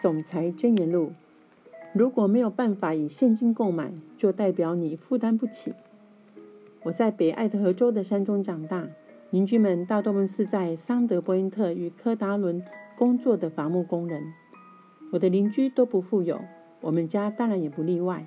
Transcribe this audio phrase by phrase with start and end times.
[0.00, 1.12] 总裁箴言录：
[1.92, 5.74] 如果没有办法以现金购买，就代表你负担不起。
[6.84, 8.88] 我在北爱德荷州的山中长大，
[9.30, 12.64] 邻居们大多数是在桑德伯恩特与科达伦
[12.96, 14.32] 工作的伐木工人。
[15.12, 16.40] 我的邻居都不富有，
[16.80, 18.26] 我们家当然也不例外。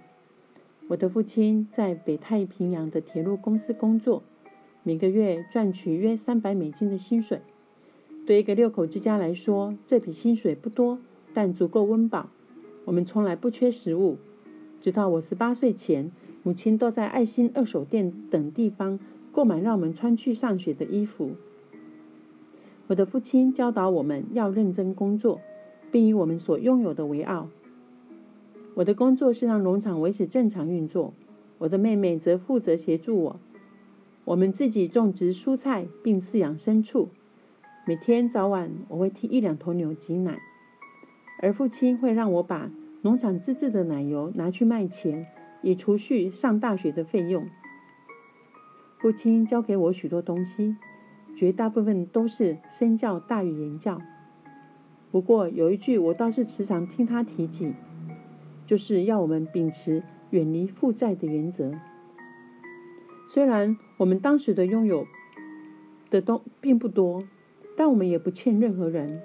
[0.89, 4.21] 我的父亲在北太平洋的铁路公司工作，
[4.83, 7.41] 每个月赚取约三百美金的薪水。
[8.27, 10.99] 对一个六口之家来说，这笔薪水不多，
[11.33, 12.29] 但足够温饱。
[12.85, 14.17] 我们从来不缺食物，
[14.81, 16.11] 直到我十八岁前，
[16.43, 18.99] 母亲都在爱心二手店等地方
[19.31, 21.31] 购买让我们穿去上学的衣服。
[22.87, 25.39] 我的父亲教导我们要认真工作。
[25.93, 27.49] 并以我们所拥有的为傲。
[28.73, 31.13] 我的工作是让农场维持正常运作，
[31.59, 33.39] 我的妹妹则负责协助我。
[34.25, 37.09] 我们自己种植蔬菜并饲养牲畜。
[37.85, 40.39] 每天早晚，我会替一两头牛挤奶，
[41.43, 42.71] 而父亲会让我把
[43.01, 45.27] 农场自制的奶油拿去卖钱，
[45.61, 47.49] 以储蓄上大学的费用。
[48.97, 50.77] 父亲教给我许多东西，
[51.35, 54.01] 绝大部分都是身教大于言教。
[55.11, 57.73] 不过有一句我倒是时常听他提起，
[58.65, 61.73] 就是要我们秉持远离负债的原则。
[63.27, 65.05] 虽然我们当时的拥有
[66.09, 67.25] 的东并不多，
[67.75, 69.21] 但我们也不欠任何人。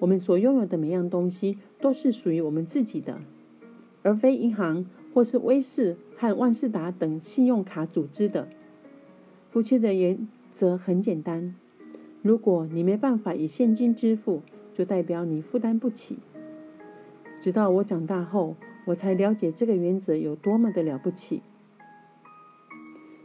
[0.00, 3.20] 我们所拥有的每样东西都是属于我们自己的，
[4.02, 8.48] 而非银行或是威士和万事达等信用卡组织的。
[9.50, 11.54] 夫妻的原则很简单：
[12.22, 14.42] 如果你没办法以现金支付，
[14.72, 16.18] 就代表你负担不起。
[17.40, 21.42] 直到我长大后，我才了解这个原则有多么的了不起。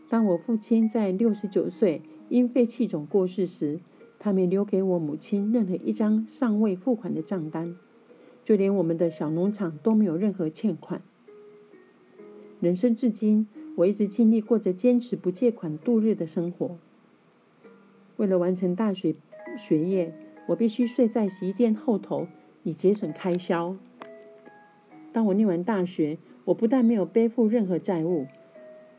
[0.10, 3.80] 当我父亲在六十九岁因肺气肿过世时，
[4.26, 7.76] 他没留给我母亲任何一张尚未付款的账单，
[8.44, 11.04] 就连我们的小农场都没有任何欠款。
[12.60, 16.80] 人生至今，我一直尽力过着坚持不借款度日的生活。
[18.18, 19.14] 为了完成大学
[19.56, 20.12] 学业。
[20.48, 22.28] 我必须睡在洗衣店后头，
[22.64, 23.76] 以节省开销。
[25.12, 28.26] 当我念完大学，我不但没有背负任何债务，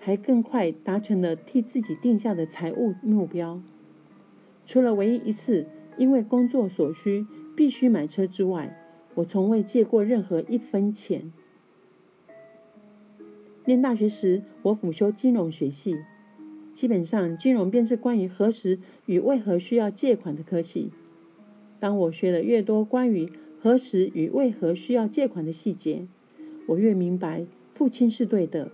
[0.00, 3.60] 还更快达成了替自己定下的财务目标。
[4.66, 5.66] 除了唯一一次
[5.96, 8.76] 因为工作所需必须买车之外，
[9.14, 11.32] 我从未借过任何一分钱。
[13.64, 15.96] 念大学时，我辅修金融学系，
[16.74, 20.90] 基本上金融便是关于何时与为何需要借款的科系。
[21.80, 26.06] 当我学了越多关于何时与为何需要借款的细节，
[26.66, 28.70] 我越明白父亲是对的。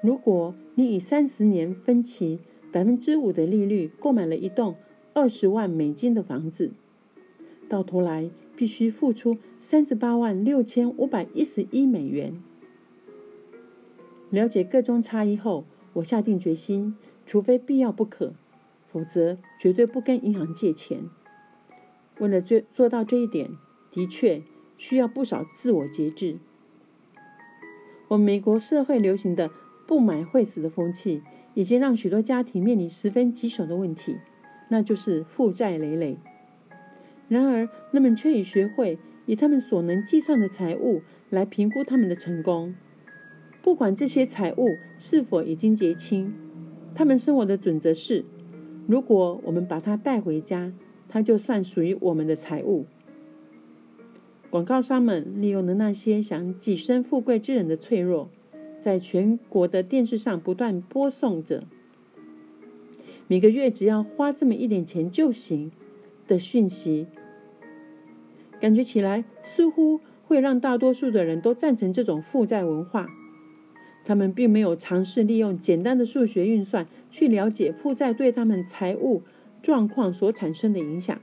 [0.00, 2.38] 如果你以三十年分期
[2.74, 4.74] 百分之五的利率购买了一栋
[5.12, 6.72] 二十万美金的房子，
[7.68, 12.42] 到头来必须付出三十八万六千五百一十一美元。
[14.28, 18.34] 了解各种差异后，我下定决心，除非必要不可，
[18.90, 21.08] 否则绝对不跟银行借钱。
[22.18, 23.50] 为了做做到这一点，
[23.92, 24.42] 的确
[24.76, 26.38] 需要不少自我节制。
[28.08, 29.52] 我美国社会流行的
[29.86, 31.22] 不买会死的风气，
[31.54, 34.16] 已经让许多家庭面临十分棘手的问题，
[34.68, 36.18] 那就是负债累累。
[37.28, 42.74] 然而，人们却已学会以他们所能计算的财务来评估他们的成功，
[43.62, 46.34] 不管这些财务是否已经结清。
[46.94, 48.24] 他们生活的准则是：
[48.86, 50.72] 如果我们把它带回家。
[51.06, 52.86] 它就算属于我们的财物。
[54.50, 58.30] 广告商们利用了那些想跻身富贵之人的脆弱，
[58.84, 61.64] 在全国的电视上不断播送着
[63.26, 65.72] 每个月只要花这么一点钱就行
[66.28, 67.06] 的讯息。
[68.60, 73.08] 感觉起来似乎会让大多数的人都赞成这种负债文化。
[74.04, 79.22] 他们并没有尝试利用简单的数学运算去了解负债对他们财务。
[79.62, 81.18] 状况所产生的影响，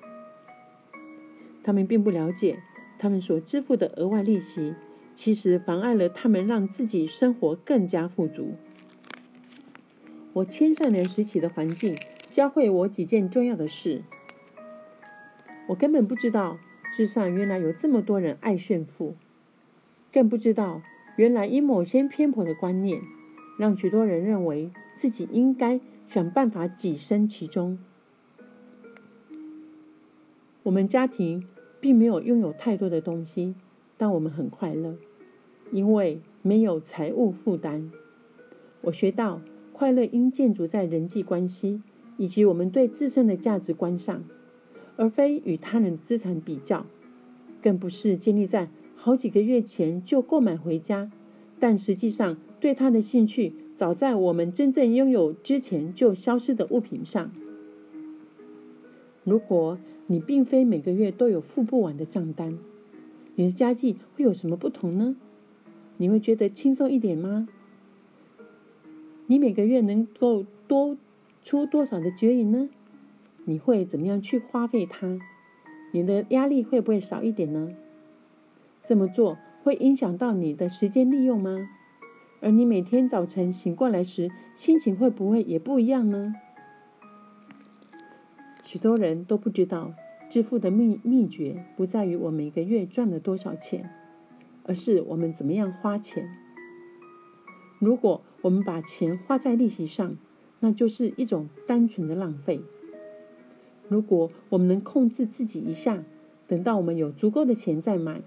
[1.62, 2.58] 他们并不了解，
[2.98, 4.74] 他们所支付的额外利息，
[5.24, 8.56] 其实妨碍了他们让自己生活更加富足。
[10.34, 11.96] 我青少年时期的环境
[12.32, 14.02] 教会我几件重要的事。
[15.68, 16.58] 我根本不知道
[16.98, 19.16] 世上原来有这么多人爱炫富，
[20.12, 20.82] 更不知道
[21.18, 23.00] 原来因某些偏颇的观念，
[23.60, 27.78] 让许多人认为自己应该想办法跻身其中。
[30.64, 31.48] 我们家庭
[31.80, 33.54] 并没有拥有太多的东西，
[34.00, 34.98] 但我们很快乐，
[35.72, 37.92] 因为没有财务负担。
[38.82, 39.42] 我学到，
[39.74, 41.82] 快乐应建筑在人际关系
[42.18, 44.24] 以及我们对自身的价值观上，
[44.98, 46.86] 而非与他人资产比较。
[47.62, 51.12] 更不是建立在好几个月前就购买回家，
[51.60, 57.32] 但实际上对它的兴趣早在我们真正拥有之前就消失的物品上。
[59.24, 59.78] 如果
[60.08, 62.58] 你并非每个月都有付不完的账单，
[63.36, 65.16] 你的家计会有什么不同呢？
[66.02, 67.48] 你会觉得轻松一点吗？
[69.28, 70.98] 你每个月能够多
[71.44, 72.70] 出多少的绝银呢？
[73.46, 75.20] 你会怎么样去花费它？
[75.92, 77.70] 你的压力会不会少一点呢？
[78.84, 81.70] 这么做会影响到你的时间利用吗？
[82.42, 86.34] 而你每天早晨醒过来时，心情会不会也不一样呢？
[88.64, 89.94] 许多人都不知道，
[90.28, 93.92] 致富的秘秘诀不在于我每个月赚了多少钱，
[94.72, 96.30] 而是我们怎么样花钱。
[97.78, 100.16] 如果我们把钱花在利息上，
[100.62, 102.62] 那就是一种单纯的浪费。
[103.90, 106.06] 如果我们能控制自己一下，
[106.48, 108.22] 等到我们有足够的钱再买，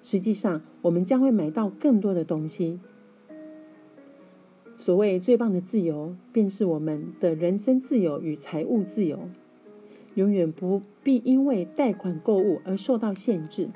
[0.00, 2.78] 实际上我们将会买到更多的东西。
[4.78, 9.28] 所谓最棒的自由，便是我们的人生自由与财务自由。
[10.14, 13.70] 永远不必因为贷款购物而受到限制。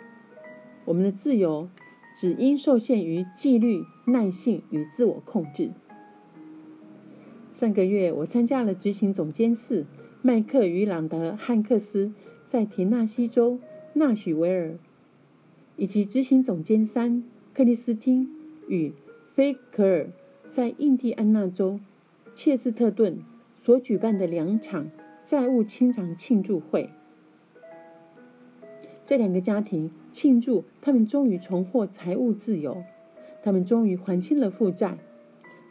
[0.85, 1.69] 我们的自由
[2.15, 5.73] 只应受限于纪律、耐性与自我控制。
[7.55, 9.87] 上个月，我参加了执行总监四
[10.23, 12.13] 麦克与朗德汉克斯
[12.45, 13.59] 在田纳西州
[13.95, 14.79] 纳许维尔，
[15.77, 17.23] 以及执行总监三
[17.53, 18.29] 克里斯汀
[18.69, 18.93] 与
[19.35, 20.11] 菲可尔
[20.49, 21.81] 在印第安纳州
[22.35, 23.19] 切斯特顿
[23.59, 24.91] 所举办的两场。
[25.25, 26.91] 债务清偿庆祝会，
[29.05, 32.85] 这两个家庭庆祝他们终于重获财务自由，
[33.43, 34.99] 他们终于还清了负债，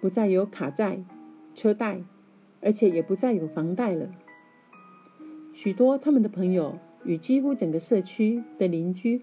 [0.01, 1.03] 不再有卡债、
[1.55, 2.01] 车贷，
[2.61, 4.09] 而且也不再有房贷了。
[5.53, 9.21] 许多他们的朋友与几乎整个社区的邻居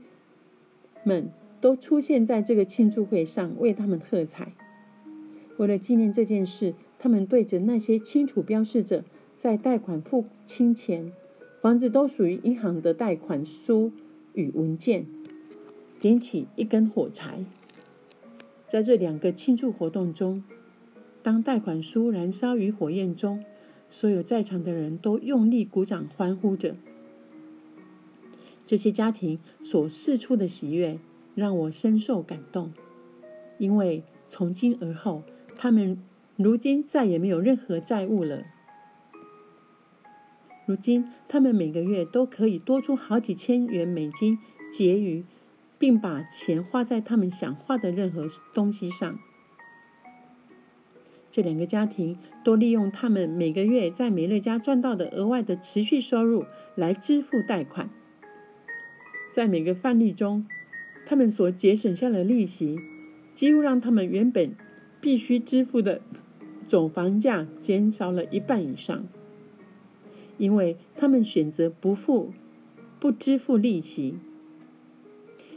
[1.04, 4.52] 们都出现在这个庆祝会上，为他们喝彩。
[5.56, 9.04] 为了纪念这件事，他们对着那些清楚标示着。
[9.36, 11.12] 在贷款付清前，
[11.60, 13.90] 房子都属于银行的贷款书
[14.32, 15.06] 与文件，
[16.00, 17.44] 点起一根火柴。
[18.68, 20.44] 在这两个庆祝活动中，
[21.22, 23.44] 当贷款书燃烧于火焰中，
[23.90, 26.76] 所有在场的人都用力鼓掌欢呼着。
[28.64, 30.98] 这些家庭所释出的喜悦
[31.34, 32.72] 让我深受感动，
[33.56, 35.22] 因为从今而后，
[35.56, 36.00] 他们
[36.36, 38.44] 如今再也没有任何债务了。
[40.68, 44.38] 如今，他们每个月都可以多出好几千元美金
[44.70, 45.24] 结余，
[45.78, 49.18] 并把钱花在他们想花的任何东西上。
[51.30, 56.44] 这两个家庭都利用他们每个月在美乐家赚到的额外的持续收入
[56.74, 57.88] 来支付贷款。
[59.32, 60.46] 在每个范例中，
[61.06, 62.76] 他们所节省下的利息，
[63.32, 64.54] 几乎让他们原本
[65.00, 66.02] 必须支付的
[66.66, 69.08] 总房价减少了一半以上。
[70.38, 72.32] 因为他们选择不付、
[72.98, 74.14] 不支付利息，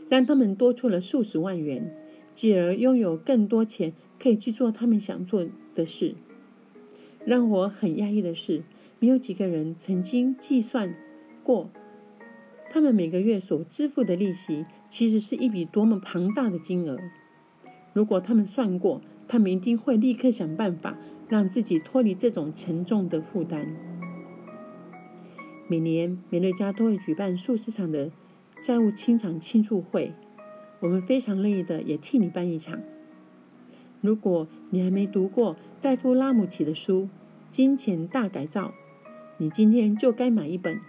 [0.10, 1.95] 让他们多出了数十万元，
[2.36, 6.16] 继而拥有更多钱可以去做他们想做的事。
[7.24, 8.63] 让我很压抑的是，
[9.00, 10.95] 没有几个人曾经计算
[11.44, 11.69] 过，
[12.69, 16.98] 他们每个月所支付的利息其实是一笔多么庞大的金额。
[17.94, 20.98] 如果他们算过，他们一定会立刻想办法
[21.29, 23.67] 让自己脱离这种沉重的负担。
[25.72, 28.12] 每年美乐家都会举办数十场的
[28.62, 30.12] 债务清偿庆祝会，
[30.82, 32.82] 我们非常乐意的也替你办一场。
[34.01, 37.04] 如果你还没读过戴夫拉姆奇的书
[37.50, 38.68] 《金钱大改造》，
[39.38, 40.82] 你今天就该买一本。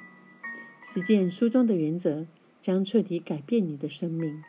[0.82, 2.26] 实践书中的原则，
[2.60, 4.42] 将彻底改变你的生命。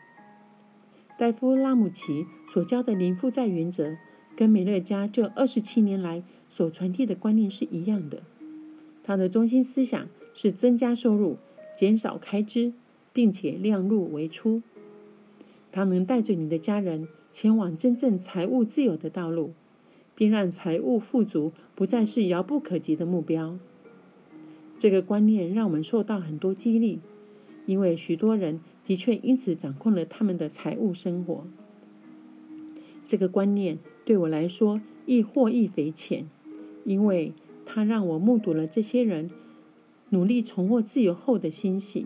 [1.15, 3.97] 戴夫拉姆奇所教的零负债原则，
[4.35, 8.23] 跟美乐家这二十七年来所传递的观念是一样的。
[9.03, 10.09] 他的中心思想。
[10.33, 11.37] 是增加收入、
[11.75, 12.73] 减少开支，
[13.11, 14.61] 并且量入为出。
[15.71, 19.53] 它能带着你的家人前往真正财务自由的道路，
[20.15, 23.57] 并让财务富足不再是遥不可及的目标。
[24.77, 26.99] 这个观念让我们受到很多激励，
[27.65, 31.45] 因为许多人的确因此掌控了他们的财务生活。
[33.07, 36.29] 这个观念对我来说亦获益匪浅，
[36.85, 37.33] 因为
[37.65, 39.29] 它让我目睹了这些人。
[40.13, 42.05] 努力重获自由后的欣喜，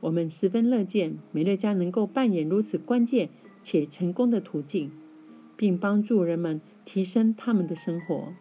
[0.00, 3.30] 我们十分乐见美乐家能够扮演如此关键
[3.62, 4.90] 且成功的途径，
[5.56, 8.34] 并帮助人们提升他们的生活。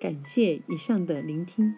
[0.00, 1.72] 感谢以上的聆听。